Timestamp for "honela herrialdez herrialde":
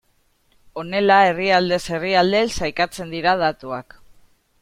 0.83-2.41